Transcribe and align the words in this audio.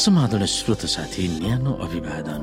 समाधान 0.00 0.44
श्रोत 0.48 0.82
साथी 0.88 1.28
न्यानो 1.28 1.72
अभिवादन। 1.84 2.42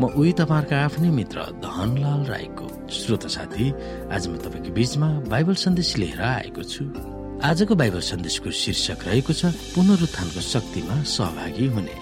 म 0.00 0.08
उही 0.16 0.32
तपाईँहरूका 0.32 0.76
आफ्नै 0.80 1.10
मित्र 1.12 1.38
धनलाल 1.60 2.24
राईको 2.24 2.66
श्रोत 2.88 3.26
साथी। 3.28 3.66
आज 4.08 4.22
म 4.28 4.40
तपाईँको 4.40 4.72
बीचमा 4.72 5.08
बाइबल 5.28 5.54
सन्देश 5.60 5.90
लिएर 6.00 6.20
आएको 6.24 6.62
छु। 6.64 6.84
आजको 7.44 7.74
बाइबल 7.76 8.00
सन्देशको 8.00 8.48
शीर्षक 8.48 9.04
रहेको 9.12 9.32
छ 9.36 9.52
पुनरुत्थानको 9.76 10.40
शक्तिमा 10.40 10.94
सहभागी 11.04 11.66
हुने। 11.68 11.96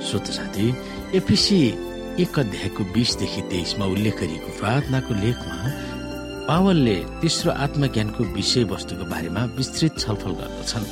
श्रोत 0.00 0.26
साथी 0.32 0.66
एपिसी 1.14 1.60
एक 2.14 2.38
अध्यायको 2.38 2.84
बिसदेखि 2.94 3.42
तेइसमा 3.50 3.84
उल्लेख 3.90 4.18
गरिएको 4.20 4.50
प्रार्थनाको 4.58 5.14
लेखमा 5.14 5.56
पावलले 6.46 6.94
तेस्रो 7.20 7.50
आत्मज्ञानको 7.64 8.22
विषयवस्तुको 8.38 9.04
बारेमा 9.10 9.42
विस्तृत 9.58 9.98
छलफल 9.98 10.32
गर्दछन्। 10.40 10.86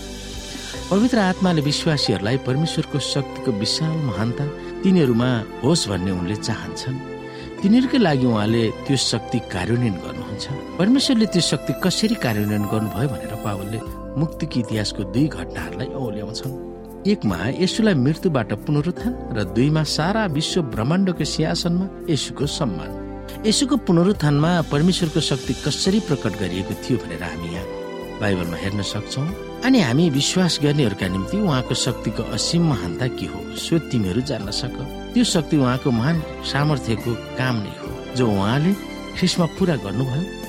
पवित्र 0.91 1.19
आत्माले 1.31 1.63
विश्वासीहरूलाई 1.63 2.37
परमेश्वरको 2.43 2.99
शक्तिको 2.99 3.51
विशाल 3.63 3.95
महानता 4.11 4.47
तिनीहरूमा 4.83 5.31
होस् 5.63 5.89
भन्ने 5.91 6.11
उनले 6.11 6.37
चाहन्छन्। 6.43 6.99
तिनीहरूकै 7.63 7.99
लागि 8.03 8.27
उहाँले 8.27 8.63
त्यो 8.83 8.97
शक्ति 8.99 9.39
कार्यान्वयन 9.55 9.97
गर्नुहुन्छ। 10.03 10.45
परमेश्वरले 10.79 11.27
त्यो 11.31 11.43
शक्ति 11.53 11.73
कसरी 11.87 12.15
कार्यान्वयन 12.19 12.65
गर्नुभयो 12.67 13.09
भनेर 13.15 13.35
पावलले 13.47 13.79
मुक्तिको 14.19 14.61
इतिहासको 14.61 15.03
दुई 15.15 15.27
घटनाहरूलाई 15.39 15.89
औल्याउँछन् 16.03 16.72
एकमा 17.03 17.37
यसुलाई 17.59 17.95
मृत्युबाट 17.99 18.53
पुनरुत्थान 18.63 19.15
र 19.35 19.43
दुईमा 19.55 19.83
सारा 19.83 20.23
विश्व 20.39 20.63
ब्रह्माण्डको 20.71 21.25
सिंहासनमा 21.27 21.87
यसुको 22.07 22.47
सम्मान। 22.47 22.91
यसुको 23.47 23.77
पुनरुत्थानमा 23.87 24.51
परमेश्वरको 24.71 25.21
शक्ति 25.21 25.53
कसरी 25.67 26.01
प्रकट 26.07 26.33
गरिएको 26.39 26.75
थियो 26.83 26.99
भनेर 27.03 27.23
हामी 27.23 27.49
यहाँ 27.55 27.67
बाइबलमा 28.23 28.57
हेर्न 28.57 28.83
सक्छौ। 28.87 29.23
अनि 29.67 29.81
हामी 29.83 30.05
विश्वास 30.11 30.59
गर्नेहरूका 30.63 31.09
निम्ति 31.09 31.37
उहाँको 31.43 31.75
शक्तिको 31.75 32.23
असीम 32.39 32.63
महानता 32.71 33.07
के 33.19 33.27
हो 33.27 33.41
सो 33.59 33.79
तिमीहरू 33.91 34.21
जान्न 34.31 34.51
सक। 34.55 34.79
त्यो 35.15 35.25
शक्ति 35.27 35.57
उहाँको 35.59 35.91
महान 35.91 36.23
सामर्थ्यको 36.53 37.13
काम 37.39 37.57
नै 37.67 37.75
हो 37.83 37.91
जो 38.15 38.31
उहाँले 38.31 38.73
ख्रिसमा 39.19 39.47
पुरा 39.59 39.77
गर्नुभयो। 39.83 40.42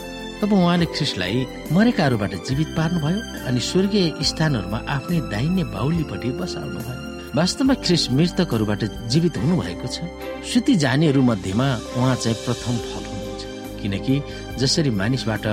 तब 0.44 0.54
उहाँले 0.54 0.86
ख्रिसलाई 0.92 1.72
मरेकाहरूबाट 1.72 2.34
जीवित 2.48 2.70
पार्नुभयो 2.78 3.20
अनि 3.48 3.60
स्वर्गीय 3.64 4.08
स्थानहरूमा 4.30 4.80
आफ्नै 4.96 5.20
दाहिने 5.32 5.64
बाहुलीपट्टि 5.72 6.30
बसाल्नु 6.40 6.80
भयो 6.84 7.32
वास्तवमा 7.40 7.74
ख्रिस 7.86 8.04
मृतकहरूबाट 8.12 8.82
जीवित 9.08 9.38
हुनु 9.40 9.56
भएको 9.64 9.88
छ। 9.88 10.04
सुति 10.44 10.74
जानेहरू 10.84 11.22
मध्येमा 11.32 11.68
उहाँ 11.96 12.16
चाहिँ 12.24 12.38
प्रथम 12.44 12.76
फल 12.92 13.04
हुनुहुन्छ। 13.08 13.44
किनकि 13.82 14.16
जसरी 14.60 14.90
मानिसबाट 15.00 15.46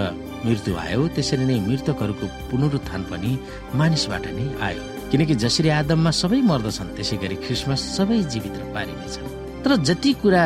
मृत्यु 0.46 0.74
आयो 0.84 1.06
त्यसरी 1.14 1.44
नै 1.50 1.58
मृतकहरूको 1.68 2.26
पुनरुत्थान 2.50 3.02
पनि 3.10 3.30
मानिसबाट 3.78 4.26
नै 4.38 4.46
आयो। 4.58 4.82
किनकि 5.10 5.34
जसरी 5.44 5.68
आदममा 5.78 6.10
सबै 6.22 6.40
मर्दछन् 6.50 6.94
त्यसै 6.98 7.16
गरी 7.22 7.36
ख्रिसमा 7.46 7.74
सबै 7.94 8.18
जीवित 8.32 8.56
पारिनेछन् 8.74 9.30
तर 9.62 9.70
जति 9.86 10.12
कुरा 10.22 10.44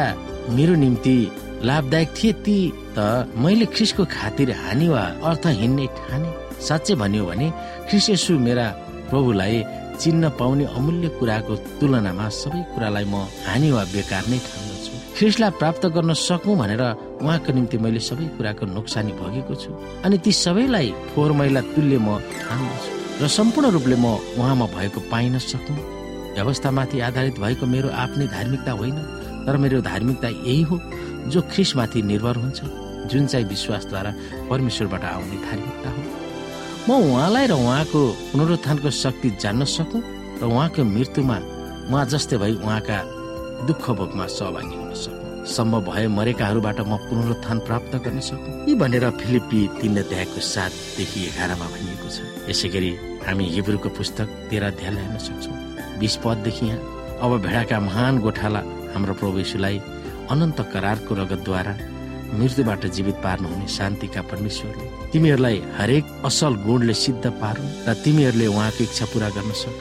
मेरो 0.53 0.75
निम्ति 0.84 1.17
लाभदायक 1.62 2.08
थिए 2.16 2.33
ती 2.44 2.56
त 2.97 2.98
मैले 3.36 3.66
ख्रिसको 3.74 4.05
खातिर 4.16 4.50
हानि 4.62 4.88
वा 4.88 5.02
अर्थहीन 5.28 5.72
नै 5.78 5.86
ठाने। 5.98 6.28
साँच्चै 6.66 6.94
भन्यो 7.02 7.24
भने 7.30 7.47
ख्रिस 7.88 8.06
यसु 8.10 8.32
मेरा 8.47 8.66
प्रभुलाई 9.10 9.56
चिन्न 10.03 10.28
पाउने 10.38 10.64
अमूल्य 10.76 11.09
कुराको 11.19 11.54
तुलनामा 11.78 12.26
सबै 12.43 12.60
कुरालाई 12.75 13.06
म 13.12 13.14
हानि 13.47 13.69
वा 13.75 13.82
बेकार 13.94 14.25
नै 14.32 14.38
ठान्दछु। 14.47 14.93
ख्रिसलाई 15.16 15.50
प्राप्त 15.60 15.84
गर्न 15.94 16.10
सकौँ 16.19 16.56
भनेर 16.59 16.82
उहाँको 17.22 17.50
निम्ति 17.56 17.76
मैले 17.84 18.00
सबै 18.09 18.26
कुराको 18.37 18.64
नोक्सानी 18.76 19.12
भोगेको 19.20 19.54
छु 19.62 19.70
अनि 20.04 20.16
ती 20.25 20.32
सबैलाई 20.44 20.88
फोहोर 21.14 21.32
मैला 21.38 21.60
तुल्य 21.75 21.98
म 21.98 22.19
ठान्दछु 22.43 22.91
र 23.22 23.28
सम्पूर्ण 23.31 23.70
रूपले 23.76 23.97
म 23.97 24.06
उहाँमा 24.38 24.66
भएको 24.75 25.00
पाइन 25.12 25.38
सकौँ। 25.38 25.78
व्यवस्थामाथि 26.34 26.98
आधारित 27.09 27.38
भएको 27.38 27.64
मेरो 27.66 27.88
आफ्नै 28.03 28.26
धार्मिकता 28.26 28.72
होइन 28.75 28.98
तर 29.47 29.56
मेरो 29.62 29.81
धार्मिकता 29.87 30.28
यही 30.28 30.62
हो। 30.69 30.76
जो 31.31 31.41
ख्रिसमाथि 31.53 32.03
निर्भर 32.03 32.37
हुन्छ 32.37 32.61
जुन 33.11 33.27
चाहिँ 33.27 33.47
विश्वासद्वारा 33.47 34.11
परमेश्वरबाट 34.51 35.05
आउने 35.05 35.37
धार्मिकता 35.47 35.91
हो। 35.91 36.03
म 36.89 36.91
उहाँलाई 37.05 37.47
र 37.47 37.53
उहाँको 37.53 38.01
पुनरुत्थानको 38.33 38.91
शक्ति 38.93 39.29
जान्न 39.41 39.65
सकौँ 39.65 40.03
र 40.41 40.45
उहाँको 40.45 40.85
मृत्युमा 40.85 41.39
उहाँ 41.91 42.05
जस्तै 42.12 42.37
भई 42.37 42.55
उहाँका 42.61 42.99
दुःख 43.67 43.85
भोगमा 43.91 44.27
सहभागी 44.29 44.77
हुन 44.77 44.93
सकौँ। 44.95 45.45
सम्भव 45.45 45.81
भए 45.85 46.07
मरेकाहरूबाट 46.09 46.81
म 46.81 46.97
पुनरुत्थान 47.09 47.59
प्राप्त 47.69 47.93
गर्न 48.05 48.21
सकौँ। 48.21 48.69
यी 48.69 48.75
भनेर 48.75 49.05
फिलिपी 49.21 49.61
तिन 49.81 49.97
अध्यायको 50.01 50.41
सातदेखि 50.41 51.21
एघारमा 51.29 51.67
भनिएको 51.73 52.09
छ। 52.09 52.49
यसै 52.49 52.69
गरी 52.69 52.91
हामी 53.25 53.45
हिब्रूको 53.56 53.89
पुस्तक 53.97 54.27
तेह्र 54.49 54.65
अध्यायलाई 54.73 55.05
हेर्न 55.05 55.19
सक्छौँ। 55.19 55.56
बिस 56.01 56.17
पददेखि 56.25 56.67
यहाँ 56.67 56.81
अब 57.21 57.31
भेडाका 57.41 57.81
महान 57.81 58.19
गोठाला 58.25 58.61
हाम्रो 58.95 59.15
प्रवेशलाई 59.21 59.77
अनन्त 60.33 60.61
करारको 60.73 61.12
रगतद्वारा 61.15 61.75
मृत्युबाट 62.39 62.83
जीवित 62.97 63.17
पार्नुहुने 63.25 63.67
शान्तिका 63.77 64.23
परमेश्वरले 64.31 64.87
तिमीहरूलाई 65.12 65.59
हरेक 65.79 66.05
असल 66.29 66.55
गुणले 66.67 66.95
सिद्ध 66.95 67.25
पारुन् 67.43 67.75
र 67.87 67.95
तिमीहरूले 68.05 68.47
उहाँको 68.47 68.83
इच्छा 68.85 69.05
पूरा 69.12 69.29
गर्न 69.37 69.53
सक 69.62 69.77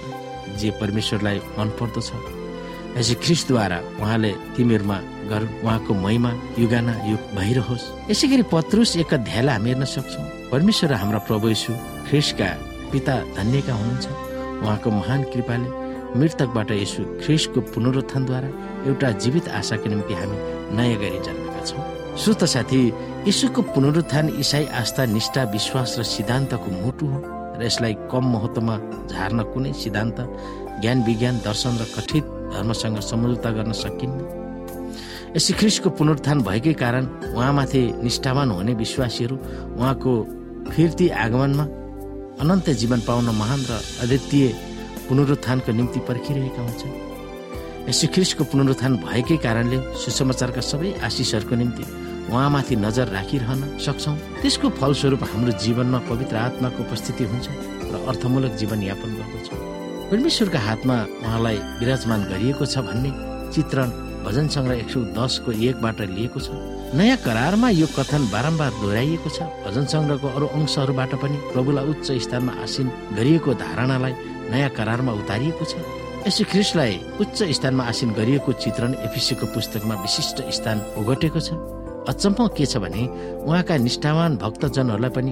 जे 0.59 0.69
परमेश्वरलाई 0.81 1.37
मन 1.57 1.69
पर्दछ 1.79 2.09
यसै 2.97 3.15
ख्रिसद्वारा 3.23 3.77
उहाँले 4.01 4.31
तिमीहरूमा 4.55 4.97
गरून् 5.31 5.55
उहाँको 5.65 5.91
महिमा 6.05 6.31
युगाना 6.61 6.93
युग 7.09 7.21
भइरहोस्। 7.37 7.85
यसै 8.11 8.27
गरी 8.27 8.43
पत्रुस 8.53 8.91
एक 9.01 9.13
अध्यायलाई 9.17 9.55
हामी 9.57 9.69
हेर्न 9.69 9.85
सक्छौँ। 9.95 10.25
परमेश्वर 10.53 10.93
हाम्रा 11.01 11.19
प्रभु 11.27 11.49
यशु 11.49 11.73
ख्रिसका 12.07 12.49
पिता 12.91 13.15
धन्यका 13.37 13.73
हुनुहुन्छ। 13.73 14.05
उहाँको 14.61 14.89
महान 14.99 15.21
कृपाले 15.33 15.67
मृतकबाट 16.17 16.71
यसु 16.71 17.01
ख्रिसको 17.21 17.59
पुनरुत्थानद्वारा 17.73 18.49
एउटा 18.87 19.09
जीवित 19.23 19.47
आशाको 19.59 19.89
निम्ति 19.89 20.13
हामी 20.13 20.37
नयाँ 20.77 20.97
गरी 21.01 21.19
जन्मेका 21.25 21.61
छौँ। 21.69 21.83
श्रोत 22.21 22.43
साथी 22.53 22.81
यीशुको 23.27 23.61
पुनरुत्थान 23.73 24.25
इसाई 24.43 24.65
आस्था 24.81 25.05
निष्ठा 25.15 25.43
विश्वास 25.55 25.95
र 25.99 26.03
सिद्धान्तको 26.05 26.69
मुटु 26.81 27.05
हो 27.11 27.19
र 27.57 27.61
यसलाई 27.65 27.93
कम 28.11 28.23
महत्वमा 28.33 28.75
झार्न 29.09 29.39
कुनै 29.53 29.73
सिद्धान्त 29.73 30.17
ज्ञान 30.81 31.03
विज्ञान 31.07 31.35
दर्शन 31.45 31.73
र 31.81 31.83
कथित 31.95 32.25
धर्मसँग 32.53 32.99
सम्झौता 33.09 33.49
गर्न 33.57 33.71
सकिन्न। 33.73 34.19
यसै 35.35 35.53
ख्रिसको 35.59 35.89
पुनरुत्थान 35.97 36.41
भएकै 36.47 36.73
कारण 36.83 37.05
उहाँमाथि 37.33 37.81
निष्ठावान 38.05 38.51
हुने 38.51 38.73
विश्वासीहरू 38.83 39.35
उहाँको 39.77 40.11
फिर्ती 40.69 41.07
आगमनमा 41.25 41.65
अनन्त 42.41 42.69
जीवन 42.81 42.99
पाउन 43.07 43.25
महान 43.41 43.59
र 43.69 43.81
अद्वितीय 44.03 44.45
पुनरुत्थानको 45.13 45.71
निम्ति 45.77 45.99
पर्खिरहेका 46.09 46.61
हुन्छन्। 46.65 46.93
यसो 47.85 48.05
ख्रिस्टको 48.13 48.43
पुनरुत्थान 48.49 48.93
भएकै 49.05 49.37
कारणले 49.45 49.77
सुसमाचारका 50.01 50.61
सबै 50.65 50.89
आशिषहरूको 51.05 51.55
निम्ति 51.61 51.83
उहाँमाथि 52.33 52.75
नजर 52.81 53.07
राखिरहन 53.13 53.61
सक्छौँ। 53.77 54.15
त्यसको 54.41 54.67
फलस्वरूप 54.81 55.23
हाम्रो 55.29 55.53
जीवनमा 55.61 55.99
पवित्र 56.09 56.35
आत्माको 56.49 56.79
उपस्थिति 56.81 57.23
हुन्छ 57.29 57.47
र 57.93 57.93
अर्थमूलक 58.09 58.53
जीवन 58.57 58.79
यापन 58.89 59.11
गर्दछौँ। 59.19 59.61
परमेश्वरका 60.09 60.59
हातमा 60.67 60.97
उहाँलाई 61.21 61.57
विराजमान 61.79 62.21
गरिएको 62.33 62.65
छ 62.65 62.75
भन्ने 62.89 63.11
चित्रण 63.53 63.89
भजन 64.25 64.47
सङ्ग्रह 64.55 64.81
एक 64.81 64.89
सौ 64.89 64.99
दसको 65.13 65.51
एकबाट 65.61 65.99
लिएको 66.17 66.39
छ। 66.41 66.49
नयाँ 66.97 67.17
करारमा 67.21 67.69
यो 67.69 67.87
कथन 67.93 68.21
बारम्बार 68.33 68.71
दोहोऱ्याइएको 68.81 69.29
छ। 69.29 69.37
भजन 69.61 69.85
सङ्ग्रहको 69.93 70.27
अरू 70.35 70.47
अंशहरूबाट 70.57 71.11
पनि 71.21 71.37
प्रभुलाई 71.53 71.85
उच्च 71.91 72.07
स्थानमा 72.25 72.53
आसिन 72.63 72.87
गरिएको 73.17 73.51
धारणालाई 73.61 74.13
नयाँ 74.51 74.69
करारमा 74.77 75.11
उतारिएको 75.21 75.65
छ। 75.65 75.73
यसो 76.27 76.43
ख्रिस्टलाई 76.51 76.93
उच्च 77.19 77.37
स्थानमा 77.57 77.83
आसिन 77.91 78.09
गरिएको 78.17 78.51
चित्रण 78.63 78.91
एफिसीको 79.07 79.45
पुस्तकमा 79.53 79.95
विशिष्ट 80.01 80.37
स्थान 80.57 80.77
ओगटेको 80.99 81.39
छ। 81.39 81.49
अचम्म 82.11 82.47
के 82.55 82.65
छ 82.65 82.77
भने 82.83 83.03
उहाँका 83.47 83.75
निष्ठावान 83.87 84.31
भक्तजनहरूलाई 84.43 85.11
पनि 85.15 85.31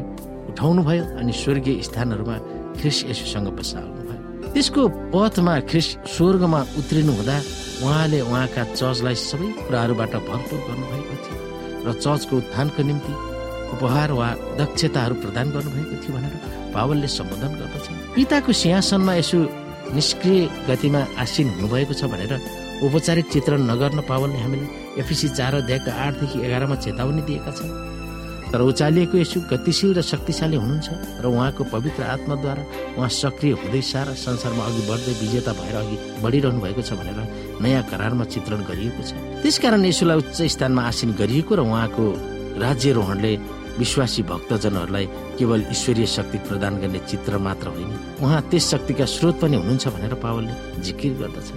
उठाउनु 0.52 0.81
भयो 0.84 1.04
अनि 1.19 1.34
स्वर्गीय 1.42 1.81
स्थानहरूमा 1.88 2.38
ख्रिस 2.80 2.98
यसुसँग 3.12 3.48
बसाल्नु 3.56 4.02
भयो। 4.08 4.52
त्यसको 4.54 4.81
पथमा 5.16 5.54
ख्रिस 5.69 5.88
स्वर्गमा 6.16 6.62
उत्रिनु 6.80 7.12
हुँदा 7.19 7.38
उहाँले 7.84 8.19
उहाँका 8.28 8.64
चर्चलाई 8.75 9.16
सबै 9.16 9.48
कुराहरूबाट 9.66 10.14
भरपुर 10.28 10.60
गर्नुभएको 10.68 11.16
थियो 11.24 11.40
र 11.88 11.94
चर्चको 12.04 12.36
उत्थानको 12.38 12.81
निम्ति 12.84 13.14
उपहार 13.74 14.12
वा 14.19 14.28
दक्षताहरू 14.60 15.16
प्रदान 15.24 15.48
गर्नुभएको 15.56 15.96
थियो 16.04 16.14
भनेर 16.16 16.36
पावलले 16.75 17.07
सम्बोधन 17.07 17.51
गर्दछ। 17.59 17.85
पिताको 18.15 18.51
सिंहासनमा 18.62 19.13
यसो 19.21 19.38
निष्क्रिय 19.95 20.41
गतिमा 20.69 21.01
आसिन 21.19 21.47
हुनुभएको 21.56 21.94
छ 22.00 22.03
भनेर 22.12 22.33
औपचारिक 22.81 23.25
चित्रण 23.33 23.62
नगर्न 23.71 24.00
पावलले 24.09 24.39
हामीले 24.44 24.65
एफिसी 25.01 25.27
चार 25.38 25.53
अध्यायको 25.62 25.91
आठदेखि 25.91 26.38
एघारमा 26.45 26.75
चेतावनी 26.83 27.21
दिएका 27.29 27.51
छन्। 27.51 27.71
तर 28.51 28.62
उचालिएको 28.68 29.15
यसु 29.18 29.38
गतिशील 29.51 29.91
र 29.95 30.01
शक्तिशाली 30.03 30.57
हुनुहुन्छ 30.59 31.23
र 31.23 31.25
उहाँको 31.31 31.63
पवित्र 31.71 32.03
आत्माद्वारा 32.03 32.63
उहाँ 33.00 33.07
सक्रिय 33.07 33.53
हुँदै 33.63 33.81
सारा 33.91 34.12
संसारमा 34.12 34.63
अघि 34.68 34.81
बढ्दै 34.91 35.13
विजेता 35.21 35.51
भएर 35.56 35.75
अघि 35.79 35.97
बढिरहनु 36.23 36.59
भएको 36.59 36.81
छ 36.83 36.91
भनेर 37.00 37.19
नयाँ 37.63 37.83
करारमा 37.88 38.25
चित्रण 38.27 38.62
गरिएको 38.68 39.01
छ। 39.07 39.12
त्यसकारण 39.39 39.85
यसुलाई 39.88 40.18
उच्च 40.19 40.39
स्थानमा 40.51 40.81
आसीन 40.83 41.09
गरिएको 41.15 41.53
र 41.56 41.62
उहाँको 41.63 42.03
राज्यरोहणले 42.59 43.33
विश्वासी 43.81 44.24
भक्तजनहरूलाई 44.31 45.06
केवल 45.39 45.62
ईश्वरीय 45.72 46.06
शक्ति 46.16 46.38
प्रदान 46.48 46.78
गर्ने 46.81 47.00
चित्र 47.10 47.38
मात्र 47.48 47.68
होइन 47.75 47.92
उहाँ 48.22 48.42
त्यस 48.50 48.69
शक्तिका 48.72 49.06
स्रोत 49.16 49.39
पनि 49.42 49.57
हुनुहुन्छ 49.57 49.88
भनेर 49.95 50.13
पावलले 50.24 50.81
जिकिर 50.86 51.13
गर्दछ 51.22 51.50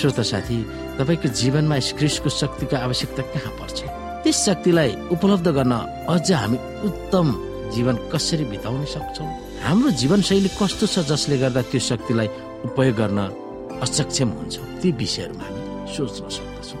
श्रोत 0.00 0.20
साथी 0.30 0.58
तपाईँको 0.98 1.28
जीवनमा 1.40 1.78
क्रिस्टको 1.98 2.30
शक्तिको 2.40 2.76
आवश्यकता 2.76 3.22
कहाँ 3.32 3.52
पर्छ? 3.58 3.78
त्यस 4.22 4.38
शक्तिलाई 4.46 4.90
उपलब्ध 5.16 5.48
गर्न 5.56 5.72
अझ 6.12 6.30
हामी 6.32 6.58
उत्तम 6.88 7.26
जीवन 7.74 7.96
कसरी 8.12 8.44
बिताउन 8.52 8.84
सक्छौँ? 8.94 9.28
हाम्रो 9.64 9.90
जीवनशैली 10.00 10.50
कस्तो 10.60 10.86
छ 10.86 10.98
जसले 11.10 11.36
गर्दा 11.42 11.62
त्यो 11.72 11.80
शक्तिलाई 11.90 12.28
उपयोग 12.68 12.94
गर्न 13.00 13.18
असक्षम 13.82 14.28
हुन्छौँ? 14.38 14.66
ती 14.80 14.88
विषयहरूमा 15.00 15.44
हामी 15.48 15.62
सोच्न 15.96 16.28
सक्दछौँ। 16.36 16.80